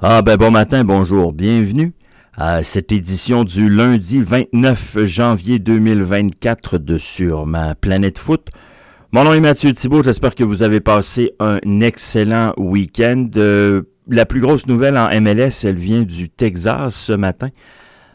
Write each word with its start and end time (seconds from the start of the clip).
Ah 0.00 0.22
ben 0.22 0.36
bon 0.36 0.52
matin, 0.52 0.84
bonjour, 0.84 1.32
bienvenue 1.32 1.92
à 2.36 2.62
cette 2.62 2.92
édition 2.92 3.42
du 3.42 3.68
lundi 3.68 4.22
29 4.22 5.04
janvier 5.06 5.58
2024 5.58 6.78
de 6.78 6.98
Sur 6.98 7.46
ma 7.46 7.74
planète 7.74 8.16
foot. 8.16 8.46
Mon 9.10 9.24
nom 9.24 9.32
est 9.32 9.40
Mathieu 9.40 9.72
Thibault, 9.72 10.04
j'espère 10.04 10.36
que 10.36 10.44
vous 10.44 10.62
avez 10.62 10.78
passé 10.78 11.32
un 11.40 11.58
excellent 11.80 12.52
week-end. 12.58 13.28
Euh, 13.36 13.82
la 14.06 14.24
plus 14.24 14.38
grosse 14.38 14.68
nouvelle 14.68 14.96
en 14.96 15.08
MLS, 15.20 15.64
elle 15.64 15.74
vient 15.74 16.02
du 16.02 16.30
Texas 16.30 16.94
ce 16.94 17.14
matin. 17.14 17.48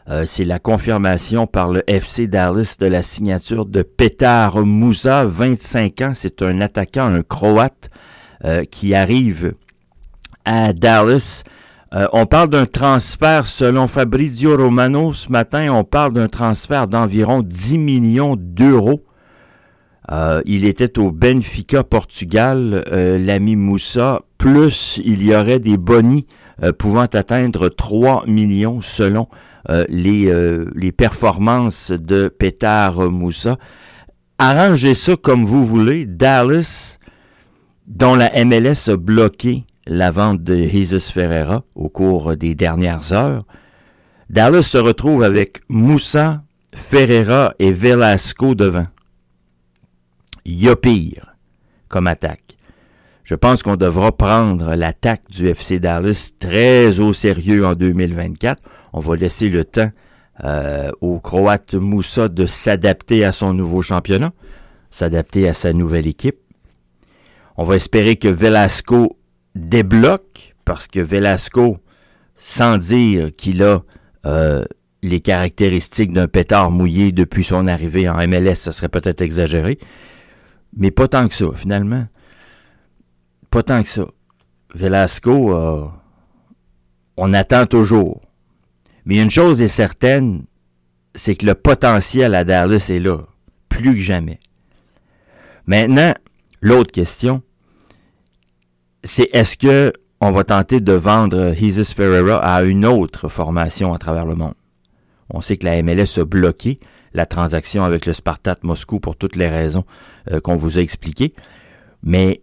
Euh, 0.08 0.24
c'est 0.24 0.46
la 0.46 0.58
confirmation 0.58 1.46
par 1.46 1.70
le 1.70 1.82
FC 1.86 2.28
Dallas 2.28 2.76
de 2.80 2.86
la 2.86 3.02
signature 3.02 3.66
de 3.66 3.82
Petar 3.82 4.64
Moussa, 4.64 5.26
25 5.26 6.00
ans. 6.00 6.12
C'est 6.14 6.40
un 6.40 6.62
attaquant, 6.62 7.14
un 7.14 7.22
croate, 7.22 7.90
euh, 8.46 8.64
qui 8.64 8.94
arrive 8.94 9.52
à 10.46 10.72
Dallas. 10.72 11.44
Euh, 11.94 12.08
on 12.12 12.26
parle 12.26 12.48
d'un 12.48 12.66
transfert, 12.66 13.46
selon 13.46 13.86
Fabrizio 13.86 14.56
Romano, 14.56 15.12
ce 15.12 15.30
matin, 15.30 15.72
on 15.72 15.84
parle 15.84 16.12
d'un 16.12 16.26
transfert 16.26 16.88
d'environ 16.88 17.42
10 17.42 17.78
millions 17.78 18.36
d'euros. 18.36 19.04
Euh, 20.10 20.42
il 20.44 20.64
était 20.64 20.98
au 20.98 21.12
Benfica, 21.12 21.84
Portugal, 21.84 22.84
euh, 22.90 23.16
l'ami 23.16 23.54
Moussa, 23.54 24.22
plus 24.38 25.00
il 25.04 25.22
y 25.22 25.34
aurait 25.34 25.60
des 25.60 25.76
bonis 25.76 26.26
pouvant 26.78 27.02
atteindre 27.02 27.68
3 27.68 28.26
millions 28.28 28.80
selon 28.80 29.26
les, 29.88 30.32
les 30.76 30.92
performances 30.92 31.90
de 31.90 32.28
Petar 32.28 33.10
Moussa. 33.10 33.58
Arrangez 34.38 34.94
ça 34.94 35.16
comme 35.16 35.44
vous 35.44 35.66
voulez. 35.66 36.06
Dallas, 36.06 36.98
dont 37.88 38.14
la 38.14 38.30
MLS 38.44 38.88
a 38.88 38.96
bloqué 38.96 39.64
la 39.86 40.10
vente 40.10 40.42
de 40.42 40.66
Jesus 40.66 41.12
Ferreira 41.12 41.64
au 41.74 41.88
cours 41.88 42.36
des 42.36 42.54
dernières 42.54 43.12
heures, 43.12 43.44
Dallas 44.30 44.62
se 44.62 44.78
retrouve 44.78 45.22
avec 45.22 45.60
Moussa, 45.68 46.42
Ferreira 46.74 47.54
et 47.58 47.72
Velasco 47.72 48.54
devant. 48.54 48.86
Il 50.44 50.62
y 50.62 50.68
a 50.68 50.76
pire 50.76 51.36
comme 51.88 52.06
attaque. 52.06 52.56
Je 53.22 53.34
pense 53.34 53.62
qu'on 53.62 53.76
devra 53.76 54.12
prendre 54.12 54.74
l'attaque 54.74 55.22
du 55.30 55.48
FC 55.48 55.78
Dallas 55.78 56.32
très 56.38 57.00
au 57.00 57.12
sérieux 57.12 57.64
en 57.66 57.74
2024. 57.74 58.62
On 58.92 59.00
va 59.00 59.16
laisser 59.16 59.48
le 59.48 59.64
temps 59.64 59.90
euh, 60.42 60.90
au 61.00 61.20
Croate 61.20 61.74
Moussa 61.74 62.28
de 62.28 62.44
s'adapter 62.44 63.24
à 63.24 63.32
son 63.32 63.54
nouveau 63.54 63.80
championnat, 63.80 64.32
s'adapter 64.90 65.48
à 65.48 65.54
sa 65.54 65.72
nouvelle 65.72 66.06
équipe. 66.06 66.38
On 67.56 67.64
va 67.64 67.76
espérer 67.76 68.16
que 68.16 68.28
Velasco 68.28 69.16
débloque, 69.54 70.54
parce 70.64 70.86
que 70.86 71.00
Velasco, 71.00 71.78
sans 72.36 72.78
dire 72.78 73.34
qu'il 73.36 73.62
a 73.62 73.82
euh, 74.26 74.64
les 75.02 75.20
caractéristiques 75.20 76.12
d'un 76.12 76.28
pétard 76.28 76.70
mouillé 76.70 77.12
depuis 77.12 77.44
son 77.44 77.66
arrivée 77.66 78.08
en 78.08 78.16
MLS, 78.26 78.54
ça 78.54 78.72
serait 78.72 78.88
peut-être 78.88 79.20
exagéré, 79.20 79.78
mais 80.76 80.90
pas 80.90 81.08
tant 81.08 81.28
que 81.28 81.34
ça, 81.34 81.46
finalement. 81.54 82.06
Pas 83.50 83.62
tant 83.62 83.82
que 83.82 83.88
ça. 83.88 84.06
Velasco, 84.74 85.52
euh, 85.52 85.86
on 87.16 87.32
attend 87.32 87.66
toujours. 87.66 88.22
Mais 89.04 89.22
une 89.22 89.30
chose 89.30 89.60
est 89.62 89.68
certaine, 89.68 90.44
c'est 91.14 91.36
que 91.36 91.46
le 91.46 91.54
potentiel 91.54 92.34
à 92.34 92.44
Dallas 92.44 92.88
est 92.90 92.98
là, 92.98 93.18
plus 93.68 93.94
que 93.94 94.00
jamais. 94.00 94.40
Maintenant, 95.66 96.14
l'autre 96.60 96.90
question, 96.92 97.42
c'est 99.04 99.28
est-ce 99.32 99.56
que 99.56 99.92
on 100.20 100.32
va 100.32 100.44
tenter 100.44 100.80
de 100.80 100.92
vendre 100.92 101.54
Jesus 101.54 101.94
Ferreira 101.94 102.36
à 102.36 102.62
une 102.62 102.86
autre 102.86 103.28
formation 103.28 103.92
à 103.92 103.98
travers 103.98 104.24
le 104.24 104.34
monde? 104.34 104.54
On 105.30 105.40
sait 105.40 105.56
que 105.56 105.66
la 105.66 105.82
MLS 105.82 106.18
a 106.18 106.24
bloqué 106.24 106.80
la 107.12 107.26
transaction 107.26 107.84
avec 107.84 108.06
le 108.06 108.12
Spartak 108.12 108.64
Moscou 108.64 109.00
pour 109.00 109.16
toutes 109.16 109.36
les 109.36 109.48
raisons 109.48 109.84
euh, 110.30 110.40
qu'on 110.40 110.56
vous 110.56 110.78
a 110.78 110.80
expliquées. 110.80 111.34
Mais 112.02 112.42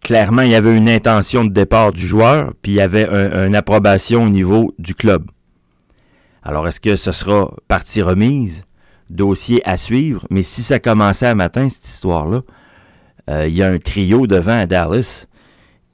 clairement, 0.00 0.42
il 0.42 0.50
y 0.50 0.54
avait 0.54 0.76
une 0.76 0.88
intention 0.88 1.44
de 1.44 1.52
départ 1.52 1.92
du 1.92 2.06
joueur, 2.06 2.52
puis 2.62 2.72
il 2.72 2.76
y 2.76 2.80
avait 2.80 3.06
une 3.46 3.56
approbation 3.56 4.24
au 4.24 4.28
niveau 4.28 4.74
du 4.78 4.94
club. 4.94 5.30
Alors, 6.42 6.68
est-ce 6.68 6.80
que 6.80 6.96
ce 6.96 7.10
sera 7.10 7.54
partie 7.68 8.02
remise, 8.02 8.64
dossier 9.08 9.66
à 9.66 9.78
suivre? 9.78 10.26
Mais 10.30 10.42
si 10.42 10.62
ça 10.62 10.78
commençait 10.78 11.26
à 11.26 11.34
matin, 11.34 11.68
cette 11.70 11.86
histoire-là, 11.86 12.42
il 13.28 13.54
y 13.54 13.62
a 13.62 13.68
un 13.68 13.78
trio 13.78 14.26
devant 14.26 14.58
à 14.58 14.66
Dallas 14.66 15.26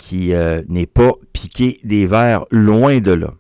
qui 0.01 0.33
euh, 0.33 0.63
n'est 0.69 0.87
pas 0.87 1.13
piqué 1.35 1.79
des 1.85 2.07
verres 2.07 2.47
loin 2.51 3.01
de 3.01 3.13
là. 3.13 3.35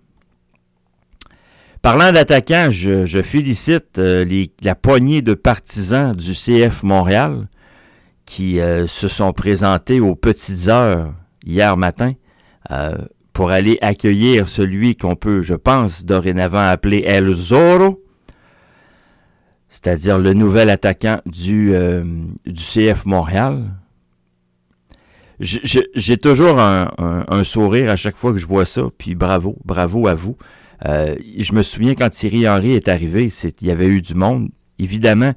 Parlant 1.80 2.12
d'attaquants, 2.12 2.68
je, 2.70 3.22
félicite 3.22 3.98
euh, 3.98 4.46
la 4.60 4.74
poignée 4.74 5.22
de 5.22 5.32
partisans 5.32 6.14
du 6.14 6.34
CF 6.34 6.82
Montréal 6.82 7.48
qui 8.26 8.60
se 8.86 9.08
sont 9.08 9.32
présentés 9.32 9.98
aux 9.98 10.14
petites 10.14 10.68
heures 10.68 11.12
hier 11.44 11.76
matin 11.76 12.12
pour 13.32 13.50
aller 13.50 13.76
accueillir 13.80 14.46
celui 14.46 14.94
qu'on 14.94 15.16
peut, 15.16 15.42
je 15.42 15.54
pense, 15.54 16.04
dorénavant 16.04 16.60
appeler 16.60 17.02
El 17.04 17.32
Zorro, 17.32 18.00
c'est-à-dire 19.68 20.20
le 20.20 20.32
nouvel 20.32 20.70
attaquant 20.70 21.20
du 21.26 21.74
CF 22.54 23.04
Montréal 23.04 23.64
j'ai 25.40 26.18
toujours 26.18 26.60
un, 26.60 27.44
sourire 27.44 27.90
à 27.90 27.96
chaque 27.96 28.16
fois 28.16 28.32
que 28.32 28.38
je 28.38 28.46
vois 28.46 28.66
ça, 28.66 28.82
puis 28.98 29.14
bravo, 29.14 29.56
bravo 29.64 30.06
à 30.06 30.14
vous. 30.14 30.36
Euh, 30.86 31.14
je 31.38 31.52
me 31.54 31.62
souviens 31.62 31.94
quand 31.94 32.10
Thierry 32.10 32.48
Henry 32.48 32.72
est 32.72 32.88
arrivé, 32.88 33.30
il 33.60 33.66
y 33.66 33.70
avait 33.70 33.86
eu 33.86 34.02
du 34.02 34.14
monde. 34.14 34.50
Évidemment, 34.78 35.32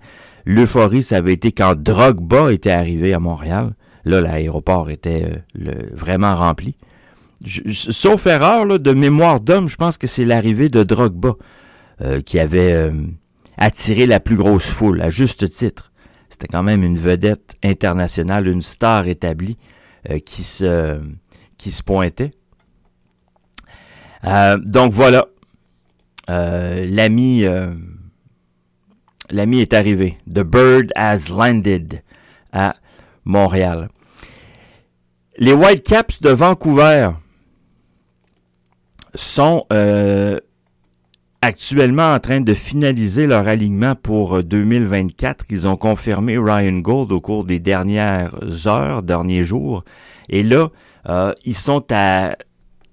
l'euphorie, 0.45 1.03
ça 1.03 1.17
avait 1.17 1.33
été 1.33 1.51
quand 1.51 1.75
Drogba 1.75 2.51
était 2.51 2.71
arrivé 2.71 3.13
à 3.13 3.19
Montréal. 3.19 3.73
Là, 4.05 4.21
l'aéroport 4.21 4.89
était 4.89 5.31
euh, 5.65 5.71
vraiment 5.93 6.35
rempli. 6.35 6.75
sauf 7.71 8.25
erreur 8.27 8.65
là, 8.65 8.77
de 8.77 8.91
mémoire 8.91 9.39
d'homme, 9.39 9.69
je 9.69 9.77
pense 9.77 9.97
que 9.97 10.07
c'est 10.07 10.25
l'arrivée 10.25 10.69
de 10.69 10.83
Drogba 10.83 11.35
euh, 12.01 12.19
qui 12.19 12.39
avait 12.39 12.91
attiré 13.57 14.05
la 14.05 14.19
plus 14.19 14.35
grosse 14.35 14.65
foule, 14.65 15.01
à 15.01 15.09
juste 15.09 15.49
titre. 15.49 15.93
C'était 16.29 16.47
quand 16.47 16.63
même 16.63 16.83
une 16.83 16.97
vedette 16.97 17.55
internationale, 17.63 18.47
une 18.47 18.61
star 18.61 19.07
établie. 19.07 19.57
Euh, 20.09 20.19
qui, 20.19 20.43
se, 20.43 20.99
qui 21.57 21.71
se 21.71 21.81
pointait. 21.81 22.31
Euh, 24.25 24.57
donc 24.57 24.91
voilà, 24.91 25.27
euh, 26.29 26.85
l'ami 26.89 27.45
l'ami 29.29 29.61
est 29.61 29.73
arrivé. 29.73 30.17
The 30.27 30.41
bird 30.41 30.91
has 30.95 31.29
landed 31.29 32.01
à 32.51 32.75
Montréal. 33.23 33.87
Les 35.37 35.53
Whitecaps 35.53 36.21
de 36.21 36.31
Vancouver 36.31 37.11
sont 39.15 39.63
actuellement 41.43 42.13
en 42.13 42.19
train 42.19 42.39
de 42.39 42.53
finaliser 42.53 43.27
leur 43.27 43.47
alignement 43.49 43.95
pour 43.95 44.41
2024. 44.43 45.45
Ils 45.49 45.67
ont 45.67 45.75
confirmé 45.75 46.37
Ryan 46.37 46.79
Gold 46.79 47.11
au 47.11 47.19
cours 47.19 47.43
des 47.43 47.59
dernières 47.59 48.33
heures, 48.65 49.03
derniers 49.03 49.43
jours. 49.43 49.83
Et 50.29 50.41
là, 50.41 50.69
euh, 51.09 51.33
ils 51.43 51.55
sont 51.55 51.83
à... 51.91 52.37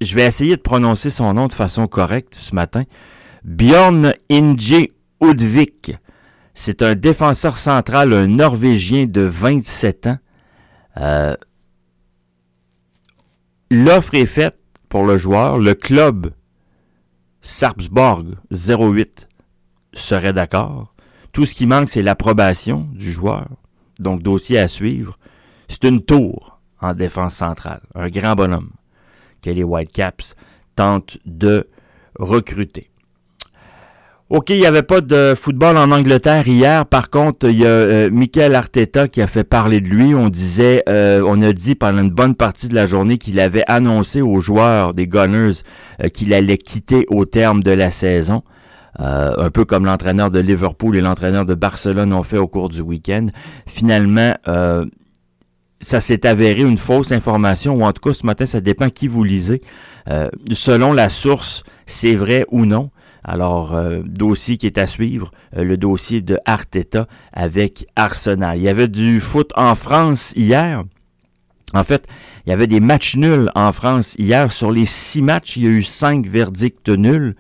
Je 0.01 0.15
vais 0.17 0.27
essayer 0.27 0.57
de 0.57 0.63
prononcer 0.63 1.11
son 1.11 1.33
nom 1.35 1.47
de 1.47 1.53
façon 1.53 1.87
correcte 1.87 2.35
ce 2.35 2.53
matin. 2.55 2.85
Bjorn 3.45 4.15
Inge 4.31 4.89
Udvik. 5.23 5.93
C'est 6.55 6.83
un 6.83 6.97
défenseur 6.97 7.57
central, 7.57 8.13
un 8.13 8.27
Norvégien 8.27 9.07
de 9.07 9.21
27 9.21 10.09
ans. 10.09 10.19
Euh, 10.97 11.37
l'offre 13.71 14.15
est 14.15 14.27
faite 14.27 14.59
pour 14.89 15.05
le 15.05 15.19
joueur. 15.19 15.59
Le 15.59 15.75
club 15.75 16.33
Sarpsborg 17.43 18.37
08 18.51 19.29
serait 19.93 20.33
d'accord. 20.33 20.95
Tout 21.33 21.47
ce 21.47 21.55
qui 21.55 21.67
manque, 21.67 21.89
c'est 21.89 22.03
l'approbation 22.03 22.89
du 22.93 23.13
joueur. 23.13 23.49
Donc, 23.99 24.23
dossier 24.23 24.59
à 24.59 24.69
suivre. 24.69 25.19
C'est 25.69 25.85
une 25.85 26.03
tour 26.03 26.61
en 26.81 26.95
défense 26.95 27.35
centrale. 27.35 27.83
Un 27.95 28.09
grand 28.09 28.35
bonhomme 28.35 28.73
que 29.43 29.51
les 29.51 29.65
Whitecaps 29.65 30.35
tentent 30.75 31.19
de 31.25 31.69
recruter. 32.19 32.90
OK, 34.31 34.51
il 34.51 34.59
n'y 34.59 34.67
avait 34.67 34.85
pas 34.85 35.01
de 35.01 35.35
football 35.37 35.77
en 35.77 35.91
Angleterre 35.91 36.47
hier. 36.47 36.87
Par 36.87 37.11
contre, 37.11 37.49
il 37.49 37.59
y 37.59 37.67
a 37.67 37.69
euh, 37.69 38.11
Michael 38.13 38.55
Arteta 38.55 39.09
qui 39.09 39.21
a 39.21 39.27
fait 39.27 39.43
parler 39.43 39.81
de 39.81 39.89
lui. 39.89 40.15
On 40.15 40.29
disait, 40.29 40.85
euh, 40.89 41.21
on 41.27 41.43
a 41.43 41.53
dit 41.53 41.75
pendant 41.75 42.03
une 42.03 42.11
bonne 42.11 42.37
partie 42.37 42.69
de 42.69 42.75
la 42.77 42.87
journée 42.87 43.19
qu'il 43.19 43.41
avait 43.41 43.65
annoncé 43.67 44.23
aux 44.23 44.39
joueurs 44.39 44.95
des 44.95 45.09
Gunners 45.09 45.65
euh, 46.01 46.09
qu'il 46.11 46.33
allait 46.33 46.59
quitter 46.59 47.07
au 47.09 47.25
terme 47.25 47.65
de 47.65 47.73
la 47.73 47.91
saison. 47.91 48.45
un 48.99 49.51
peu 49.51 49.65
comme 49.65 49.85
l'entraîneur 49.85 50.31
de 50.31 50.39
Liverpool 50.39 50.97
et 50.97 51.01
l'entraîneur 51.01 51.45
de 51.45 51.55
Barcelone 51.55 52.13
ont 52.13 52.23
fait 52.23 52.39
au 52.39 52.47
cours 52.47 52.69
du 52.69 52.83
week-end. 52.83 53.27
Finalement, 53.67 54.35
ça 55.81 56.01
s'est 56.01 56.25
avéré 56.25 56.61
une 56.63 56.79
fausse 56.79 57.11
information, 57.11 57.75
ou 57.75 57.83
en 57.83 57.93
tout 57.93 58.09
cas 58.09 58.15
ce 58.15 58.27
matin, 58.27 58.47
ça 58.47 58.61
dépend 58.61 58.91
qui 58.91 59.09
vous 59.09 59.25
lisez. 59.25 59.63
Selon 60.53 60.93
la 60.93 61.09
source, 61.09 61.65
c'est 61.87 62.15
vrai 62.15 62.45
ou 62.51 62.67
non? 62.67 62.91
Alors, 63.25 63.75
euh, 63.75 64.01
dossier 64.05 64.57
qui 64.57 64.67
est 64.67 64.79
à 64.79 64.87
suivre, 64.87 65.31
euh, 65.57 65.65
le 65.65 65.77
dossier 65.77 66.23
de 66.23 66.39
Arteta 66.47 67.07
avec 67.33 67.87
Arsenal. 67.97 68.59
Il 68.59 68.63
y 68.63 68.69
avait 68.69 68.89
du 68.89 69.21
foot 69.21 69.51
en 69.57 69.75
France 69.75 70.33
hier. 70.37 70.85
En 71.75 71.85
fait, 71.85 72.07
il 72.45 72.51
y 72.51 72.53
avait 72.53 72.67
des 72.67 72.81
matchs 72.81 73.17
nuls 73.17 73.51
en 73.55 73.73
France 73.73 74.15
hier. 74.19 74.51
Sur 74.51 74.73
les 74.73 74.87
six 74.87 75.23
matchs, 75.23 75.57
il 75.57 75.65
y 75.65 75.67
a 75.67 75.71
eu 75.71 75.83
cinq 75.83 76.27
verdicts 76.27 76.89
nuls. 76.89 77.37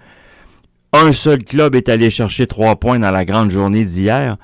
Un 0.93 1.13
seul 1.13 1.45
club 1.45 1.75
est 1.75 1.89
allé 1.89 2.11
chercher 2.11 2.47
trois 2.47 2.77
points 2.77 2.99
dans 2.99 3.11
la 3.11 3.25
grande 3.25 3.51
journée 3.51 3.85
d'hier. 3.85 4.37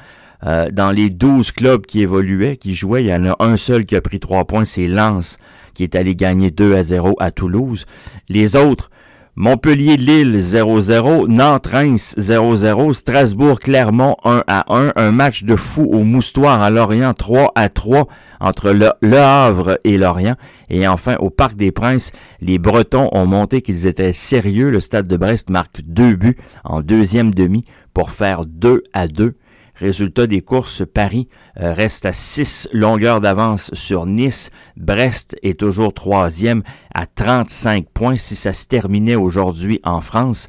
Euh, 0.45 0.71
dans 0.71 0.91
les 0.91 1.11
douze 1.11 1.51
clubs 1.51 1.87
qui 1.87 2.03
évoluaient, 2.03 2.57
qui 2.57 2.75
jouaient, 2.75 3.03
il 3.03 3.09
y 3.09 3.15
en 3.15 3.25
a 3.25 3.37
un 3.41 3.57
seul 3.57 3.87
qui 3.87 3.97
a 3.97 4.01
pris 4.01 4.21
trois 4.21 4.45
points, 4.45 4.65
c'est 4.65 4.87
Lens, 4.87 5.39
qui 5.75 5.83
est 5.83 5.97
allé 5.97 6.15
gagner 6.15 6.51
2 6.51 6.77
à 6.77 6.83
0 6.83 7.17
à 7.19 7.31
Toulouse. 7.31 7.87
Les 8.29 8.55
autres, 8.55 8.91
Montpellier-Lille 9.39 10.39
0-0, 10.39 11.29
Nantes-Reims 11.29 12.15
0-0, 12.17 12.95
Strasbourg-Clermont 12.95 14.17
1 14.25 14.45
à 14.47 14.75
1, 14.75 14.93
un 14.97 15.13
match 15.13 15.45
de 15.45 15.57
fou 15.57 15.83
au 15.83 16.05
Moustoir 16.05 16.63
à 16.63 16.71
Lorient 16.71 17.13
3 17.13 17.53
à 17.55 17.69
3 17.69 18.09
entre 18.41 18.71
le, 18.71 18.93
le, 19.03 19.19
Havre 19.19 19.79
et 19.85 19.99
Lorient. 19.99 20.37
Et 20.71 20.89
enfin, 20.89 21.17
au 21.19 21.29
Parc 21.29 21.55
des 21.55 21.71
Princes, 21.71 22.13
les 22.41 22.59
Bretons 22.59 23.11
ont 23.13 23.27
monté 23.27 23.61
qu'ils 23.61 23.85
étaient 23.85 24.15
sérieux. 24.15 24.71
Le 24.71 24.81
Stade 24.81 25.07
de 25.07 25.19
Brest 25.19 25.51
marque 25.51 25.83
deux 25.83 26.15
buts 26.15 26.39
en 26.65 26.81
deuxième 26.81 27.35
demi 27.35 27.67
pour 27.93 28.13
faire 28.13 28.47
2 28.47 28.85
à 28.95 29.07
2 29.07 29.35
Résultat 29.79 30.27
des 30.27 30.41
courses, 30.41 30.83
Paris 30.87 31.29
euh, 31.61 31.75
reste 31.75 32.07
à 32.07 32.15
6 32.15 32.71
longueurs 32.73 33.21
d'avance 33.21 33.71
sur 33.75 34.07
Nice. 34.07 34.51
Brest 34.79 35.37
est 35.43 35.61
toujours 35.61 35.93
troisième 35.93 36.63
à 36.95 37.05
35 37.05 37.87
points 37.93 38.17
si 38.17 38.37
ça 38.37 38.55
se 38.55 38.67
terminait 38.67 39.17
aujourd'hui 39.17 39.81
en 39.85 40.01
France. 40.01 40.49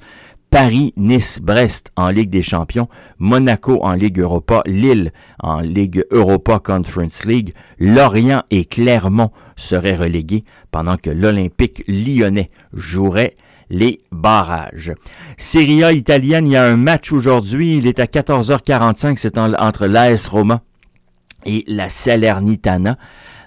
Paris, 0.49 0.93
Nice, 0.95 1.39
Brest 1.41 1.91
en 1.97 2.07
Ligue 2.07 2.29
des 2.29 2.41
Champions, 2.41 2.87
Monaco 3.19 3.79
en 3.81 3.95
Ligue 3.95 4.19
Europa, 4.19 4.61
Lille 4.65 5.11
en 5.39 5.59
Ligue 5.59 6.05
Europa 6.09 6.59
Conference 6.59 7.25
League, 7.25 7.53
Lorient 7.79 8.43
et 8.49 8.63
Clermont 8.63 9.31
seraient 9.57 9.97
relégués 9.97 10.45
pendant 10.71 10.95
que 10.95 11.09
l'Olympique 11.09 11.83
lyonnais 11.89 12.49
jouerait 12.71 13.35
les 13.69 13.97
barrages. 14.11 14.93
Serie 15.37 15.83
A 15.83 15.93
italienne, 15.93 16.47
il 16.47 16.53
y 16.53 16.57
a 16.57 16.65
un 16.65 16.77
match 16.77 17.11
aujourd'hui, 17.11 17.77
il 17.77 17.87
est 17.87 17.99
à 17.99 18.05
14h45, 18.05 19.15
c'est 19.17 19.37
entre 19.37 19.87
l'AS 19.87 20.27
Roma 20.27 20.61
et 21.45 21.63
la 21.67 21.89
Salernitana. 21.89 22.97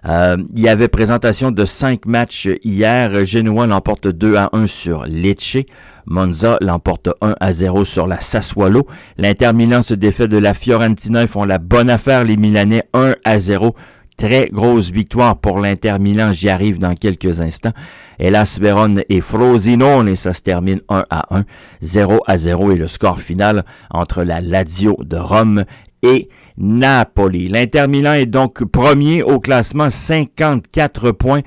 Euh, 0.08 0.38
il 0.54 0.60
y 0.60 0.68
avait 0.68 0.88
présentation 0.88 1.50
de 1.50 1.64
cinq 1.64 2.06
matchs 2.06 2.48
hier. 2.64 3.24
Genoa 3.24 3.66
l'emporte 3.66 4.08
2 4.08 4.36
à 4.36 4.50
1 4.52 4.66
sur 4.66 5.04
Lecce. 5.06 5.58
Monza 6.06 6.56
l'emporte 6.60 7.10
1 7.20 7.34
à 7.38 7.52
0 7.52 7.84
sur 7.84 8.06
la 8.06 8.18
Sassuolo. 8.18 8.86
L'Inter 9.18 9.52
Milan 9.52 9.82
se 9.82 9.94
défait 9.94 10.28
de 10.28 10.38
la 10.38 10.54
Fiorentina. 10.54 11.22
Ils 11.22 11.28
font 11.28 11.44
la 11.44 11.58
bonne 11.58 11.90
affaire, 11.90 12.24
les 12.24 12.36
Milanais, 12.36 12.84
1 12.94 13.14
à 13.24 13.38
0. 13.38 13.74
Très 14.20 14.50
grosse 14.52 14.90
victoire 14.90 15.38
pour 15.38 15.60
l'Inter 15.60 15.96
Milan. 15.98 16.34
J'y 16.34 16.50
arrive 16.50 16.78
dans 16.78 16.94
quelques 16.94 17.40
instants. 17.40 17.72
Hélas, 18.18 18.60
Vérone 18.60 19.02
et 19.08 19.22
Frosinone 19.22 20.10
et 20.10 20.14
ça 20.14 20.34
se 20.34 20.42
termine 20.42 20.82
1 20.90 21.06
à 21.08 21.34
1, 21.34 21.44
0 21.80 22.20
à 22.26 22.36
0 22.36 22.72
et 22.72 22.76
le 22.76 22.86
score 22.86 23.18
final 23.18 23.64
entre 23.88 24.22
la 24.22 24.42
Lazio 24.42 24.98
de 25.00 25.16
Rome 25.16 25.64
et 26.02 26.28
Napoli. 26.58 27.48
L'Inter 27.48 27.86
Milan 27.88 28.12
est 28.12 28.26
donc 28.26 28.62
premier 28.62 29.22
au 29.22 29.40
classement, 29.40 29.88
54 29.88 31.12
points 31.12 31.40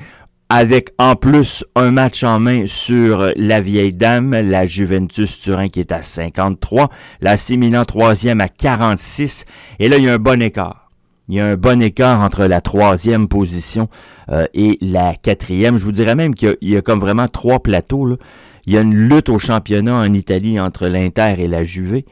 avec 0.50 0.96
en 0.98 1.16
plus 1.16 1.64
un 1.76 1.92
match 1.92 2.24
en 2.24 2.40
main 2.40 2.64
sur 2.66 3.34
la 3.36 3.62
vieille 3.62 3.94
dame, 3.94 4.32
la 4.32 4.66
Juventus 4.66 5.40
Turin 5.40 5.70
qui 5.70 5.80
est 5.80 5.92
à 5.92 6.02
53, 6.02 6.90
la 7.22 7.36
Milan 7.52 7.86
troisième 7.86 8.42
à 8.42 8.48
46, 8.48 9.46
et 9.78 9.90
là 9.90 9.98
il 9.98 10.06
y 10.06 10.10
a 10.10 10.14
un 10.14 10.18
bon 10.18 10.42
écart. 10.42 10.83
Il 11.30 11.36
y 11.36 11.40
a 11.40 11.46
un 11.46 11.56
bon 11.56 11.82
écart 11.82 12.22
entre 12.22 12.46
la 12.46 12.60
troisième 12.60 13.28
position 13.28 13.88
euh, 14.30 14.46
et 14.54 14.78
la 14.82 15.16
quatrième. 15.16 15.78
Je 15.78 15.86
vous 15.86 15.94
dirais 15.94 16.16
même 16.16 16.36
qu'il 16.36 16.58
y, 16.62 16.76
a 16.76 16.82
comme 16.82 17.00
vraiment 17.00 17.28
trois 17.28 17.60
plateaux. 17.60 18.18
Il 18.66 18.74
y 18.74 18.78
a 18.78 18.82
une 18.82 18.96
lutte 18.96 19.30
au 19.30 19.40
championnat 19.40 19.96
en 19.96 20.14
Italie 20.14 20.60
entre 20.60 20.88
l'Inter 20.88 21.36
et 21.38 21.48
la 21.48 21.64
Juve. 21.64 22.04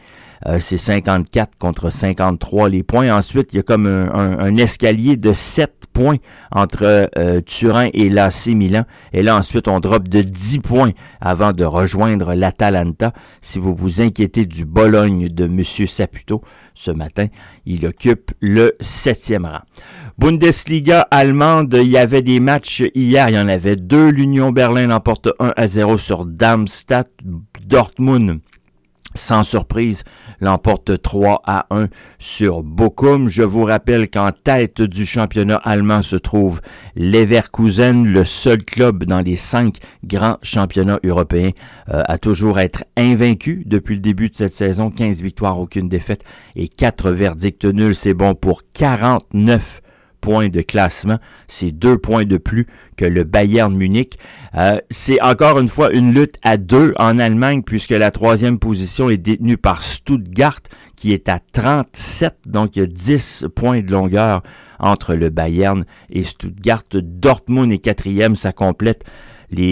Euh, 0.48 0.60
c'est 0.60 0.78
54 0.78 1.58
contre 1.58 1.92
53 1.92 2.70
les 2.70 2.84
points. 2.84 3.14
Ensuite, 3.16 3.50
il 3.54 3.58
y 3.58 3.60
a 3.60 3.64
comme 3.64 3.86
un, 3.86 4.56
escalier 4.58 5.18
de 5.18 5.34
7 5.34 5.88
points 5.94 6.18
entre 6.52 7.10
euh, 7.18 7.42
Turin 7.42 7.90
et 7.94 8.10
l'AC 8.10 8.48
Milan. 8.48 8.84
Et 9.14 9.22
là, 9.22 9.38
ensuite, 9.38 9.68
on 9.68 9.80
drop 9.80 10.08
de 10.08 10.22
10 10.22 10.60
points 10.60 10.92
avant 11.20 11.52
de 11.52 11.64
rejoindre 11.64 12.34
l'Atalanta. 12.34 13.14
Si 13.42 13.60
vous 13.60 13.76
vous 13.76 14.02
inquiétez 14.02 14.46
du 14.46 14.66
Bologne 14.66 15.28
de 15.28 15.46
M. 15.46 15.64
Saputo, 15.64 16.42
ce 16.74 16.92
matin, 16.92 17.28
il 17.66 17.86
occupe 17.86 18.32
le 18.40 18.76
septième 18.80 19.46
rang. 19.46 19.62
Bundesliga 20.18 21.02
allemande, 21.12 21.78
il 21.82 21.90
y 21.90 21.98
avait 21.98 22.22
des 22.22 22.40
matchs 22.40 22.84
hier, 22.96 23.30
il 23.30 23.36
y 23.36 23.40
en 23.40 23.48
avait 23.48 23.76
deux. 23.76 24.10
L'Union 24.10 24.52
Berlin 24.52 24.88
l'emporte 24.88 25.30
1 25.40 25.54
à 25.56 25.68
0 25.68 25.98
sur 25.98 26.26
Darmstadt. 26.26 27.10
Dortmund, 27.66 28.40
sans 29.16 29.44
surprise, 29.44 30.04
l'emporte 30.42 31.02
3 31.02 31.42
à 31.46 31.68
1 31.70 31.88
sur 32.20 32.64
Bochum. 32.64 33.30
Je 33.30 33.44
vous 33.44 33.64
rappelle 33.64 34.10
qu'en 34.10 34.32
tête 34.32 34.82
du 34.82 35.06
championnat 35.06 35.62
allemand 35.64 36.02
se 36.02 36.16
trouve 36.16 36.60
Leverkusen, 36.96 38.06
le 38.06 38.26
seul 38.26 38.64
club 38.64 39.06
dans 39.06 39.22
les 39.22 39.38
cinq 39.38 39.78
grands 40.04 40.38
championnats 40.42 41.00
européens 41.04 41.52
euh, 41.90 42.04
à 42.06 42.18
toujours 42.18 42.60
être 42.60 42.84
invaincu 42.98 43.64
depuis 43.66 43.96
le 43.96 44.02
début 44.02 44.30
de 44.30 44.36
cette 44.36 44.56
saison. 44.56 44.90
15 44.90 45.22
victoires, 45.22 45.60
aucune 45.60 45.88
défaite 45.88 46.24
et 46.56 46.68
4 46.68 47.12
verdicts 47.12 47.66
nuls. 47.66 47.96
C'est 47.96 48.14
bon 48.14 48.36
pour 48.36 48.64
49 48.74 49.82
points 50.22 50.48
de 50.48 50.62
classement. 50.62 51.18
C'est 51.48 51.72
deux 51.72 51.98
points 51.98 52.24
de 52.24 52.38
plus 52.38 52.68
que 52.96 53.06
le 53.06 53.24
Bayern 53.24 53.76
Munich. 53.76 54.18
Euh, 54.56 54.80
c'est 54.90 55.22
encore 55.22 55.60
une 55.60 55.68
fois 55.68 55.92
une 55.92 56.14
lutte 56.14 56.36
à 56.44 56.58
deux 56.58 56.94
en 56.98 57.20
Allemagne 57.20 57.64
puisque 57.64 57.92
la 57.92 58.12
troisième 58.12 58.60
position 58.60 59.10
est 59.10 59.18
détenue 59.18 59.58
par 59.58 59.84
Stuttgart 59.84 60.62
qui 60.96 61.14
est 61.14 61.30
à 61.30 61.40
37, 61.40 62.42
donc 62.46 62.76
il 62.76 62.80
y 62.80 62.84
a 62.84 62.86
10 62.86 63.48
points 63.56 63.82
de 63.82 63.92
longueur 63.92 64.44
entre 64.80 65.16
le 65.16 65.30
Bayern 65.30 65.84
et 66.12 66.24
Stuttgart. 66.24 66.84
Dortmund 66.94 67.72
est 67.72 67.80
quatrième, 67.80 68.36
ça 68.36 68.52
complète 68.52 69.04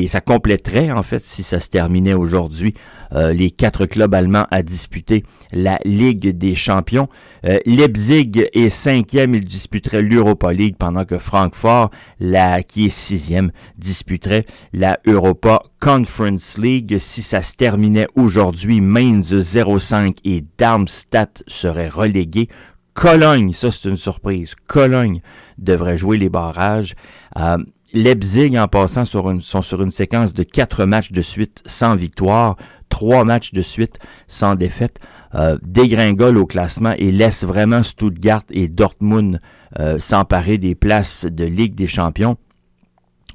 ça 0.07 0.21
compléterait 0.21 0.91
en 0.91 1.03
fait 1.03 1.21
si 1.21 1.43
ça 1.43 1.59
se 1.59 1.69
terminait 1.69 2.13
aujourd'hui 2.13 2.73
euh, 3.13 3.33
les 3.33 3.49
quatre 3.49 3.85
clubs 3.85 4.13
allemands 4.13 4.45
à 4.51 4.61
disputer 4.61 5.23
la 5.51 5.79
Ligue 5.83 6.37
des 6.37 6.53
Champions. 6.53 7.09
Euh, 7.45 7.57
Leipzig 7.65 8.45
est 8.53 8.69
cinquième, 8.69 9.33
il 9.33 9.45
disputerait 9.45 10.01
l'Europa 10.01 10.53
League 10.53 10.75
pendant 10.77 11.05
que 11.05 11.17
Francfort, 11.17 11.89
la, 12.19 12.61
qui 12.61 12.85
est 12.85 12.89
sixième, 12.89 13.51
disputerait 13.77 14.45
la 14.73 14.99
Europa 15.07 15.63
Conference 15.79 16.57
League. 16.57 16.97
Si 16.99 17.21
ça 17.21 17.41
se 17.41 17.55
terminait 17.55 18.07
aujourd'hui, 18.15 18.81
Mainz 18.81 19.33
05 19.33 20.17
et 20.25 20.43
Darmstadt 20.57 21.43
seraient 21.47 21.89
relégués. 21.89 22.49
Cologne, 22.93 23.53
ça 23.53 23.71
c'est 23.71 23.87
une 23.87 23.97
surprise, 23.97 24.55
Cologne 24.67 25.21
devrait 25.57 25.97
jouer 25.97 26.17
les 26.17 26.29
barrages. 26.29 26.95
Euh, 27.37 27.57
Leipzig, 27.93 28.57
en 28.57 28.67
passant, 28.67 29.05
sur 29.05 29.29
une, 29.29 29.41
sont 29.41 29.61
sur 29.61 29.81
une 29.81 29.91
séquence 29.91 30.33
de 30.33 30.43
quatre 30.43 30.85
matchs 30.85 31.11
de 31.11 31.21
suite 31.21 31.61
sans 31.65 31.95
victoire, 31.95 32.55
trois 32.89 33.23
matchs 33.23 33.51
de 33.53 33.61
suite 33.61 33.99
sans 34.27 34.55
défaite, 34.55 34.99
euh, 35.35 35.57
dégringole 35.61 36.37
au 36.37 36.45
classement 36.45 36.93
et 36.97 37.11
laisse 37.11 37.43
vraiment 37.43 37.83
Stuttgart 37.83 38.43
et 38.49 38.67
Dortmund 38.67 39.39
euh, 39.79 39.99
s'emparer 39.99 40.57
des 40.57 40.75
places 40.75 41.25
de 41.25 41.45
Ligue 41.45 41.75
des 41.75 41.87
Champions. 41.87 42.37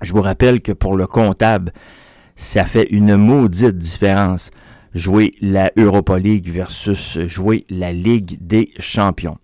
Je 0.02 0.12
vous 0.12 0.22
rappelle 0.22 0.60
que 0.60 0.72
pour 0.72 0.96
le 0.96 1.06
comptable, 1.06 1.72
ça 2.36 2.64
fait 2.64 2.88
une 2.90 3.16
maudite 3.16 3.78
différence 3.78 4.50
jouer 4.94 5.34
la 5.40 5.72
Europa 5.76 6.18
League 6.18 6.48
versus 6.48 7.18
jouer 7.26 7.66
la 7.68 7.92
Ligue 7.92 8.38
des 8.40 8.70
Champions. 8.78 9.38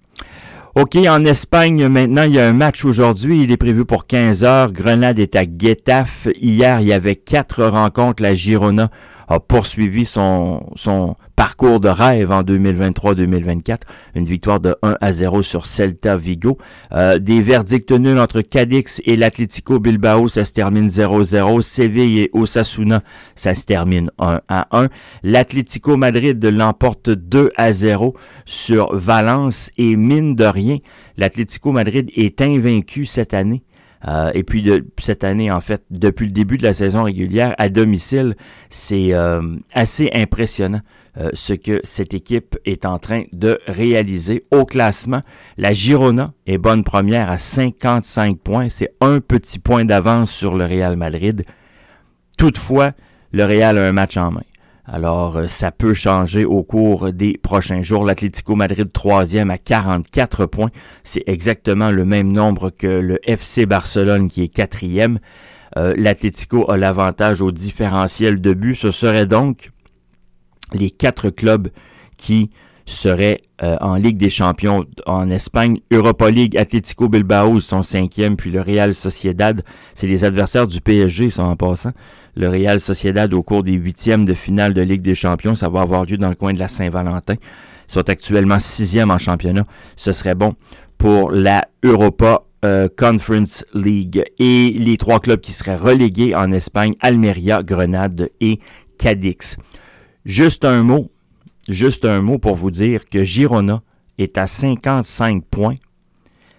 OK, 0.76 0.96
en 1.08 1.24
Espagne, 1.24 1.88
maintenant, 1.88 2.22
il 2.22 2.34
y 2.34 2.38
a 2.38 2.46
un 2.46 2.52
match 2.52 2.84
aujourd'hui. 2.84 3.42
Il 3.42 3.50
est 3.50 3.56
prévu 3.56 3.84
pour 3.84 4.06
15 4.06 4.44
heures. 4.44 4.70
Grenade 4.70 5.18
est 5.18 5.34
à 5.34 5.42
Getafe. 5.42 6.28
Hier, 6.40 6.80
il 6.80 6.86
y 6.86 6.92
avait 6.92 7.16
quatre 7.16 7.64
rencontres. 7.64 8.22
La 8.22 8.34
Girona 8.34 8.88
a 9.30 9.38
poursuivi 9.38 10.04
son, 10.04 10.66
son 10.74 11.14
parcours 11.36 11.78
de 11.78 11.88
rêve 11.88 12.32
en 12.32 12.42
2023-2024. 12.42 13.78
Une 14.16 14.24
victoire 14.24 14.58
de 14.58 14.76
1 14.82 14.96
à 15.00 15.12
0 15.12 15.42
sur 15.42 15.66
Celta 15.66 16.16
Vigo. 16.16 16.58
Euh, 16.92 17.18
des 17.18 17.40
verdicts 17.40 17.92
nuls 17.92 18.18
entre 18.18 18.42
Cadix 18.42 19.00
et 19.06 19.16
l'Atlético 19.16 19.78
Bilbao, 19.78 20.28
ça 20.28 20.44
se 20.44 20.52
termine 20.52 20.88
0-0. 20.88 21.62
Séville 21.62 22.20
et 22.20 22.30
Osasuna, 22.32 23.02
ça 23.36 23.54
se 23.54 23.64
termine 23.64 24.10
1 24.18 24.40
à 24.48 24.66
1. 24.76 24.88
L'Atlético 25.22 25.96
Madrid 25.96 26.44
l'emporte 26.44 27.08
2 27.08 27.52
à 27.56 27.72
0 27.72 28.16
sur 28.44 28.94
Valence 28.94 29.70
et 29.78 29.94
mine 29.94 30.34
de 30.34 30.44
rien, 30.44 30.78
l'Atlético 31.16 31.70
Madrid 31.70 32.10
est 32.16 32.40
invaincu 32.42 33.04
cette 33.04 33.32
année 33.32 33.62
Euh, 34.08 34.30
et 34.34 34.42
puis 34.42 34.62
de, 34.62 34.86
cette 34.98 35.24
année, 35.24 35.50
en 35.50 35.60
fait, 35.60 35.82
depuis 35.90 36.26
le 36.26 36.32
début 36.32 36.56
de 36.56 36.62
la 36.62 36.74
saison 36.74 37.02
régulière, 37.02 37.54
à 37.58 37.68
domicile, 37.68 38.34
c'est 38.70 39.12
euh, 39.12 39.56
assez 39.72 40.10
impressionnant 40.14 40.80
euh, 41.18 41.30
ce 41.34 41.52
que 41.52 41.80
cette 41.82 42.14
équipe 42.14 42.56
est 42.64 42.86
en 42.86 42.98
train 42.98 43.24
de 43.32 43.60
réaliser 43.66 44.44
au 44.50 44.64
classement. 44.64 45.22
La 45.58 45.72
Girona 45.72 46.32
est 46.46 46.58
bonne 46.58 46.84
première 46.84 47.30
à 47.30 47.38
55 47.38 48.38
points. 48.38 48.68
C'est 48.68 48.94
un 49.00 49.20
petit 49.20 49.58
point 49.58 49.84
d'avance 49.84 50.30
sur 50.30 50.54
le 50.54 50.64
Real 50.64 50.96
Madrid. 50.96 51.44
Toutefois, 52.38 52.92
le 53.32 53.44
Real 53.44 53.76
a 53.76 53.88
un 53.88 53.92
match 53.92 54.16
en 54.16 54.30
main. 54.30 54.42
Alors, 54.92 55.36
euh, 55.36 55.46
ça 55.46 55.70
peut 55.70 55.94
changer 55.94 56.44
au 56.44 56.64
cours 56.64 57.12
des 57.12 57.38
prochains 57.38 57.80
jours. 57.80 58.04
L'Atlético 58.04 58.56
Madrid 58.56 58.90
troisième 58.92 59.50
à 59.50 59.56
44 59.56 60.46
points. 60.46 60.70
C'est 61.04 61.22
exactement 61.28 61.92
le 61.92 62.04
même 62.04 62.32
nombre 62.32 62.70
que 62.70 62.88
le 62.88 63.20
FC 63.22 63.66
Barcelone 63.66 64.28
qui 64.28 64.42
est 64.42 64.48
quatrième. 64.48 65.20
Euh, 65.76 65.94
L'Atlético 65.96 66.68
a 66.68 66.76
l'avantage 66.76 67.40
au 67.40 67.52
différentiel 67.52 68.40
de 68.40 68.52
but. 68.52 68.74
Ce 68.74 68.90
serait 68.90 69.26
donc 69.26 69.70
les 70.72 70.90
quatre 70.90 71.30
clubs 71.30 71.68
qui 72.16 72.50
seraient 72.84 73.42
euh, 73.62 73.76
en 73.80 73.94
Ligue 73.94 74.16
des 74.16 74.28
Champions 74.28 74.86
en 75.06 75.30
Espagne. 75.30 75.78
Europa 75.92 76.28
League, 76.28 76.56
Atlético 76.56 77.08
Bilbao, 77.08 77.60
sont 77.60 77.84
cinquième, 77.84 78.34
puis 78.34 78.50
le 78.50 78.60
Real 78.60 78.96
Sociedad, 78.96 79.62
c'est 79.94 80.08
les 80.08 80.24
adversaires 80.24 80.66
du 80.66 80.80
PSG, 80.80 81.30
sont 81.30 81.44
en 81.44 81.54
passant 81.54 81.92
le 82.34 82.48
Real 82.48 82.80
Sociedad 82.80 83.32
au 83.34 83.42
cours 83.42 83.62
des 83.62 83.72
huitièmes 83.72 84.24
de 84.24 84.34
finale 84.34 84.74
de 84.74 84.82
Ligue 84.82 85.02
des 85.02 85.14
Champions. 85.14 85.54
Ça 85.54 85.68
va 85.68 85.82
avoir 85.82 86.04
lieu 86.04 86.16
dans 86.16 86.28
le 86.28 86.34
coin 86.34 86.52
de 86.52 86.58
la 86.58 86.68
Saint-Valentin. 86.68 87.34
Ils 87.34 87.92
sont 87.92 88.08
actuellement 88.08 88.58
sixième 88.58 89.10
en 89.10 89.18
championnat. 89.18 89.66
Ce 89.96 90.12
serait 90.12 90.34
bon 90.34 90.54
pour 90.98 91.30
la 91.32 91.66
Europa 91.82 92.42
euh, 92.64 92.88
Conference 92.94 93.64
League. 93.74 94.22
Et 94.38 94.74
les 94.78 94.96
trois 94.96 95.20
clubs 95.20 95.40
qui 95.40 95.52
seraient 95.52 95.76
relégués 95.76 96.34
en 96.34 96.52
Espagne, 96.52 96.94
Almeria, 97.00 97.62
Grenade 97.62 98.30
et 98.40 98.60
Cadix. 98.98 99.56
Juste 100.24 100.64
un 100.64 100.82
mot, 100.82 101.10
juste 101.68 102.04
un 102.04 102.20
mot 102.20 102.38
pour 102.38 102.54
vous 102.54 102.70
dire 102.70 103.08
que 103.08 103.24
Girona 103.24 103.82
est 104.18 104.36
à 104.36 104.46
55 104.46 105.44
points. 105.44 105.76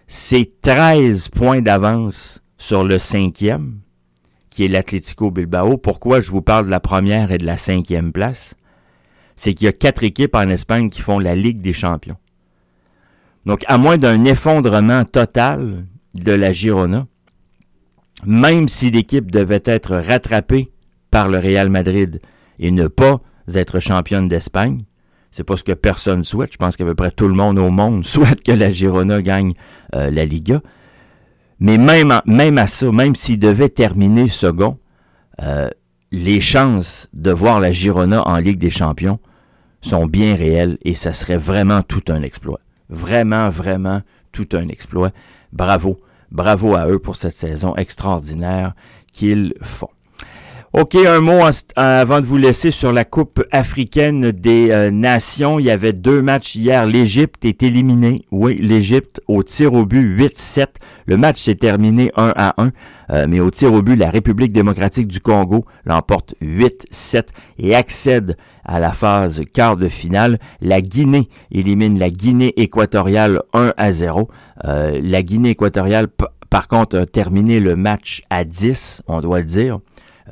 C'est 0.07 0.51
13 0.61 1.29
points 1.29 1.61
d'avance 1.61 2.41
sur 2.57 2.83
le 2.83 2.99
cinquième 2.99 3.79
qui 4.51 4.65
est 4.65 4.67
l'Atlético 4.67 5.31
Bilbao. 5.31 5.77
Pourquoi 5.77 6.19
je 6.21 6.29
vous 6.29 6.43
parle 6.43 6.67
de 6.67 6.71
la 6.71 6.79
première 6.79 7.31
et 7.31 7.39
de 7.39 7.45
la 7.45 7.57
cinquième 7.57 8.11
place? 8.11 8.53
C'est 9.35 9.55
qu'il 9.55 9.65
y 9.65 9.69
a 9.69 9.73
quatre 9.73 10.03
équipes 10.03 10.35
en 10.35 10.49
Espagne 10.49 10.91
qui 10.91 11.01
font 11.01 11.17
la 11.17 11.35
Ligue 11.35 11.61
des 11.61 11.73
champions. 11.73 12.17
Donc, 13.47 13.63
à 13.67 13.79
moins 13.79 13.97
d'un 13.97 14.23
effondrement 14.25 15.03
total 15.05 15.85
de 16.13 16.31
la 16.31 16.51
Girona, 16.51 17.07
même 18.25 18.67
si 18.67 18.91
l'équipe 18.91 19.31
devait 19.31 19.63
être 19.65 19.95
rattrapée 19.95 20.71
par 21.09 21.27
le 21.27 21.39
Real 21.39 21.69
Madrid 21.69 22.21
et 22.59 22.69
ne 22.69 22.87
pas 22.87 23.19
être 23.55 23.79
championne 23.79 24.27
d'Espagne, 24.27 24.83
c'est 25.31 25.45
pas 25.45 25.55
ce 25.55 25.63
que 25.63 25.71
personne 25.71 26.23
souhaite. 26.23 26.51
Je 26.51 26.57
pense 26.57 26.75
qu'à 26.75 26.85
peu 26.85 26.93
près 26.93 27.09
tout 27.09 27.27
le 27.27 27.33
monde 27.33 27.57
au 27.57 27.69
monde 27.69 28.05
souhaite 28.05 28.43
que 28.43 28.51
la 28.51 28.69
Girona 28.69 29.21
gagne 29.21 29.53
euh, 29.95 30.11
la 30.11 30.25
Liga. 30.25 30.61
Mais 31.61 31.77
même, 31.77 32.19
même 32.25 32.57
à 32.57 32.65
ça, 32.65 32.91
même 32.91 33.15
s'il 33.15 33.37
devait 33.37 33.69
terminer 33.69 34.29
second, 34.29 34.79
euh, 35.43 35.69
les 36.11 36.41
chances 36.41 37.07
de 37.13 37.29
voir 37.29 37.59
la 37.59 37.71
Girona 37.71 38.27
en 38.27 38.37
Ligue 38.37 38.57
des 38.57 38.71
Champions 38.71 39.19
sont 39.81 40.07
bien 40.07 40.35
réelles 40.35 40.79
et 40.81 40.95
ça 40.95 41.13
serait 41.13 41.37
vraiment 41.37 41.83
tout 41.83 42.01
un 42.07 42.23
exploit. 42.23 42.59
Vraiment, 42.89 43.51
vraiment 43.51 44.01
tout 44.31 44.49
un 44.53 44.67
exploit. 44.69 45.11
Bravo, 45.53 46.01
bravo 46.31 46.75
à 46.75 46.87
eux 46.87 46.97
pour 46.97 47.15
cette 47.15 47.35
saison 47.35 47.75
extraordinaire 47.75 48.73
qu'ils 49.13 49.53
font. 49.61 49.89
OK, 50.73 50.95
un 50.95 51.19
mot 51.19 51.41
avant 51.75 52.21
de 52.21 52.25
vous 52.25 52.37
laisser 52.37 52.71
sur 52.71 52.93
la 52.93 53.03
Coupe 53.03 53.43
africaine 53.51 54.31
des 54.31 54.71
euh, 54.71 54.89
nations. 54.89 55.59
Il 55.59 55.65
y 55.65 55.69
avait 55.69 55.91
deux 55.91 56.21
matchs 56.21 56.55
hier. 56.55 56.85
L'Égypte 56.85 57.43
est 57.43 57.61
éliminée. 57.61 58.23
Oui, 58.31 58.57
l'Égypte 58.57 59.19
au 59.27 59.43
tir 59.43 59.73
au 59.73 59.85
but 59.85 60.01
8-7. 60.01 60.67
Le 61.07 61.17
match 61.17 61.41
s'est 61.41 61.55
terminé 61.55 62.13
1 62.15 62.31
à 62.37 62.53
1. 62.61 62.71
Euh, 63.09 63.25
mais 63.27 63.41
au 63.41 63.51
tir 63.51 63.73
au 63.73 63.81
but, 63.81 63.97
la 63.97 64.09
République 64.09 64.53
démocratique 64.53 65.09
du 65.09 65.19
Congo 65.19 65.65
l'emporte 65.83 66.35
8-7 66.41 67.25
et 67.59 67.75
accède 67.75 68.37
à 68.63 68.79
la 68.79 68.93
phase 68.93 69.41
quart 69.53 69.75
de 69.75 69.89
finale. 69.89 70.39
La 70.61 70.79
Guinée 70.79 71.27
élimine 71.51 71.99
la 71.99 72.09
Guinée 72.09 72.53
équatoriale 72.55 73.41
1 73.53 73.73
à 73.75 73.91
0. 73.91 74.29
Euh, 74.63 75.01
la 75.03 75.21
Guinée 75.21 75.49
équatoriale, 75.49 76.07
par 76.49 76.69
contre, 76.69 76.97
a 76.97 77.05
terminé 77.05 77.59
le 77.59 77.75
match 77.75 78.23
à 78.29 78.45
10, 78.45 79.01
on 79.07 79.19
doit 79.19 79.39
le 79.39 79.45
dire. 79.45 79.79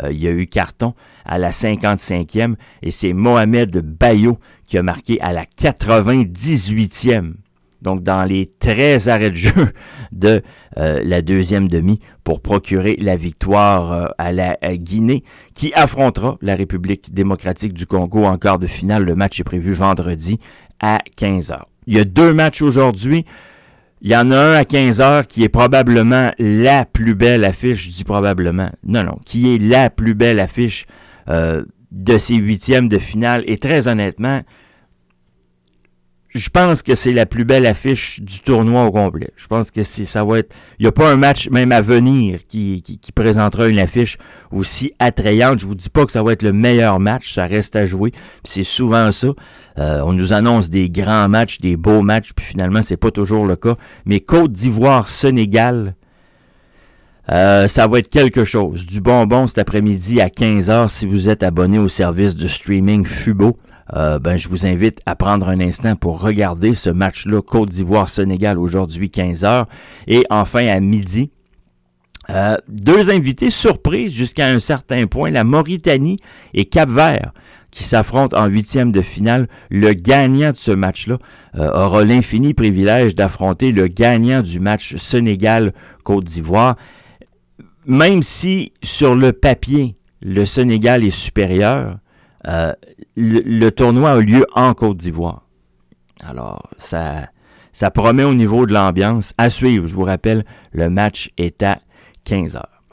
Euh, 0.04 0.12
il 0.12 0.22
y 0.22 0.28
a 0.28 0.32
eu 0.32 0.48
carton 0.48 0.94
à 1.26 1.38
la 1.38 1.52
55e 1.52 2.56
et 2.82 2.92
c'est 2.92 3.14
Mohamed 3.14 3.78
Bayo 3.78 4.40
qui 4.66 4.78
a 4.78 4.84
marqué 4.84 5.20
à 5.22 5.34
la 5.34 5.46
98e. 5.46 7.34
Donc 7.82 8.04
dans 8.04 8.26
les 8.26 8.52
13 8.60 9.08
arrêts 9.08 9.30
de 9.30 9.36
jeu 9.36 9.72
de 10.12 10.42
euh, 10.78 11.02
la 11.04 11.22
deuxième 11.22 11.68
demi 11.68 12.00
pour 12.24 12.42
procurer 12.42 12.98
la 13.00 13.16
victoire 13.16 13.92
euh, 13.92 14.08
à 14.18 14.32
la 14.32 14.58
Guinée 14.76 15.24
qui 15.54 15.72
affrontera 15.74 16.38
la 16.42 16.56
République 16.56 17.14
démocratique 17.14 17.74
du 17.74 17.86
Congo 17.86 18.26
en 18.26 18.38
quart 18.38 18.60
de 18.60 18.68
finale. 18.68 19.04
Le 19.04 19.16
match 19.16 19.40
est 19.40 19.46
prévu 19.46 19.74
vendredi 19.74 20.40
à 20.82 21.00
15h. 21.18 21.62
Il 21.88 21.96
y 21.96 22.00
a 22.00 22.06
deux 22.06 22.34
matchs 22.34 22.62
aujourd'hui. 22.62 23.26
Il 24.02 24.10
y 24.10 24.16
en 24.16 24.32
a 24.32 24.38
un 24.38 24.54
à 24.54 24.66
15 24.66 25.02
heures 25.02 25.28
qui 25.28 25.44
est 25.44 25.50
probablement 25.50 26.32
la 26.40 26.86
plus 26.86 27.16
belle 27.16 27.44
affiche, 27.44 27.86
je 27.86 27.92
dis 27.92 28.04
probablement, 28.06 28.70
non, 28.86 29.04
non, 29.04 29.18
qui 29.26 29.54
est 29.54 29.58
la 29.58 29.90
plus 29.90 30.14
belle 30.14 30.40
affiche 30.40 30.86
euh, 31.30 31.66
de 31.92 32.18
ces 32.18 32.36
huitièmes 32.36 32.88
de 32.88 32.98
finale. 32.98 33.44
Et 33.46 33.58
très 33.58 33.90
honnêtement, 33.90 34.42
je 36.30 36.50
pense 36.50 36.84
que 36.84 36.94
c'est 36.94 37.12
la 37.12 37.26
plus 37.26 37.44
belle 37.44 37.66
affiche 37.66 38.22
du 38.22 38.40
tournoi 38.42 38.86
au 38.86 38.92
complet. 38.92 39.32
Je 39.36 39.48
pense 39.48 39.72
que 39.72 39.82
c'est 39.82 40.06
ça 40.06 40.24
va 40.24 40.40
être. 40.40 40.54
Il 40.78 40.84
n'y 40.84 40.88
a 40.88 40.92
pas 40.92 41.10
un 41.10 41.16
match 41.16 41.50
même 41.50 41.72
à 41.72 41.82
venir 41.82 42.42
qui, 42.48 42.84
qui, 42.84 43.12
présentera 43.12 43.68
une 43.68 43.80
affiche 43.80 44.18
aussi 44.52 44.94
attrayante. 45.00 45.60
Je 45.60 45.66
vous 45.66 45.74
dis 45.74 45.90
pas 45.90 46.06
que 46.06 46.12
ça 46.12 46.22
va 46.22 46.34
être 46.34 46.44
le 46.44 46.54
meilleur 46.54 47.00
match, 47.00 47.34
ça 47.34 47.48
reste 47.48 47.76
à 47.76 47.88
jouer. 47.88 48.12
C'est 48.44 48.64
souvent 48.64 49.12
ça. 49.12 49.30
Euh, 49.80 50.02
on 50.06 50.14
nous 50.14 50.32
annonce 50.32 50.70
des 50.70 50.90
grands 50.90 51.28
matchs, 51.28 51.60
des 51.62 51.78
beaux 51.78 52.04
matchs, 52.04 52.34
puis 52.36 52.46
finalement 52.46 52.84
c'est 52.84 52.98
pas 52.98 53.12
toujours 53.12 53.48
le 53.48 53.56
cas. 53.56 53.76
Mais 54.06 54.20
Côte 54.20 54.52
d'Ivoire, 54.52 55.08
Sénégal, 55.08 55.96
euh, 57.32 57.68
ça 57.68 57.88
va 57.88 58.00
être 58.00 58.10
quelque 58.10 58.44
chose. 58.44 58.86
Du 58.86 59.02
bonbon 59.02 59.48
cet 59.48 59.58
après-midi 59.58 60.22
à 60.22 60.28
15h 60.28 60.90
si 60.90 61.08
vous 61.08 61.28
êtes 61.28 61.42
abonné 61.42 61.80
au 61.80 61.88
service 61.88 62.36
de 62.36 62.48
streaming 62.48 63.04
Fubo. 63.06 63.58
Euh, 63.96 64.20
ben, 64.20 64.38
je 64.38 64.50
vous 64.50 64.66
invite 64.66 65.02
à 65.06 65.16
prendre 65.16 65.50
un 65.50 65.60
instant 65.60 65.96
pour 65.96 66.22
regarder 66.22 66.74
ce 66.74 66.90
match-là, 66.90 67.42
Côte 67.42 67.70
d'Ivoire-Sénégal, 67.70 68.58
aujourd'hui 68.60 69.08
15h. 69.08 69.66
Et 70.08 70.26
enfin, 70.30 70.68
à 70.68 70.80
midi, 70.80 71.32
euh, 72.30 72.58
deux 72.68 73.10
invités 73.10 73.50
surprises 73.50 74.14
jusqu'à 74.14 74.48
un 74.48 74.60
certain 74.60 75.08
point, 75.08 75.32
la 75.32 75.44
Mauritanie 75.44 76.20
et 76.54 76.66
Cap-Vert, 76.66 77.34
qui 77.72 77.84
s'affrontent 77.84 78.38
en 78.40 78.46
huitième 78.46 78.92
de 78.92 79.02
finale. 79.02 79.48
Le 79.70 79.94
gagnant 79.94 80.52
de 80.52 80.56
ce 80.58 80.72
match-là 80.72 81.18
euh, 81.56 81.72
aura 81.72 82.04
l'infini 82.04 82.54
privilège 82.54 83.16
d'affronter 83.16 83.72
le 83.72 83.88
gagnant 83.88 84.42
du 84.42 84.60
match 84.60 84.96
Sénégal-Côte 84.98 86.26
d'Ivoire. 86.26 86.76
Même 87.88 88.22
si 88.22 88.74
sur 88.84 89.16
le 89.16 89.34
papier, 89.34 89.96
le 90.22 90.46
Sénégal 90.46 91.04
est 91.04 91.10
supérieur, 91.10 91.98
euh, 92.48 92.74
le, 93.16 93.70
tournoi 93.70 94.12
a 94.12 94.20
lieu 94.20 94.46
en 94.54 94.74
Côte 94.74 94.98
d'Ivoire. 94.98 95.44
Alors, 96.26 96.70
ça, 96.78 97.28
ça 97.74 97.92
promet 97.92 98.24
au 98.24 98.34
niveau 98.34 98.66
de 98.66 98.74
l'ambiance. 98.74 99.34
À 99.38 99.50
suivre, 99.50 99.88
je 99.88 99.96
vous 99.96 100.04
rappelle, 100.04 100.46
le 100.72 100.90
match 100.90 101.32
est 101.38 101.64
à 101.64 101.80
15 102.26 102.56
heures. 102.56 102.84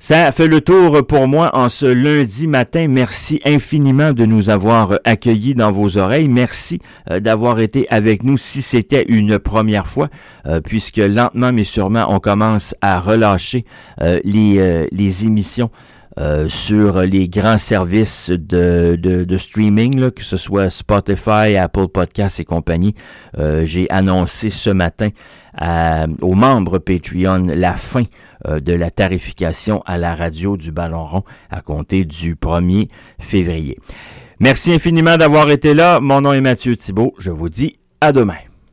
Ça 0.00 0.32
fait 0.32 0.48
le 0.48 0.60
tour 0.60 1.06
pour 1.06 1.28
moi 1.28 1.50
en 1.56 1.70
ce 1.70 1.86
lundi 1.86 2.46
matin. 2.46 2.88
Merci 2.88 3.40
infiniment 3.46 4.12
de 4.12 4.26
nous 4.26 4.50
avoir 4.50 4.98
accueillis 5.04 5.54
dans 5.54 5.72
vos 5.72 5.96
oreilles. 5.96 6.28
Merci 6.28 6.78
euh, 7.10 7.20
d'avoir 7.20 7.58
été 7.58 7.86
avec 7.88 8.22
nous 8.22 8.36
si 8.36 8.60
c'était 8.60 9.06
une 9.08 9.38
première 9.38 9.86
fois, 9.86 10.08
euh, 10.46 10.60
puisque 10.60 10.98
lentement 10.98 11.52
mais 11.52 11.64
sûrement 11.64 12.06
on 12.10 12.20
commence 12.20 12.74
à 12.82 13.00
relâcher 13.00 13.64
les, 14.24 14.86
les 14.92 15.24
émissions 15.24 15.70
euh, 16.18 16.48
sur 16.48 17.00
les 17.02 17.28
grands 17.28 17.58
services 17.58 18.30
de, 18.30 18.96
de, 18.96 19.36
streaming, 19.36 20.10
que 20.10 20.22
ce 20.22 20.36
soit 20.36 20.70
Spotify, 20.70 21.56
Apple 21.56 21.88
Podcasts 21.88 22.40
et 22.40 22.44
compagnie. 22.44 22.94
Euh, 23.38 23.66
j'ai 23.66 23.90
annoncé 23.90 24.50
ce 24.50 24.70
matin 24.70 25.08
aux 26.20 26.34
membres 26.34 26.78
Patreon 26.78 27.46
la 27.54 27.74
fin 27.74 28.02
euh, 28.46 28.60
de 28.60 28.72
la 28.72 28.90
tarification 28.90 29.82
à 29.86 29.98
la 29.98 30.14
radio 30.14 30.56
du 30.56 30.72
Ballon 30.72 31.06
rond 31.06 31.24
à 31.50 31.60
compter 31.60 32.04
du 32.04 32.34
1er 32.34 32.88
février. 33.18 33.78
Merci 34.40 34.72
infiniment 34.72 35.16
d'avoir 35.16 35.50
été 35.50 35.74
là. 35.74 36.00
Mon 36.00 36.20
nom 36.20 36.32
est 36.32 36.40
Mathieu 36.40 36.76
Thibault. 36.76 37.14
Je 37.18 37.30
vous 37.30 37.48
dis 37.48 37.78
à 38.00 38.12
demain. 38.12 38.53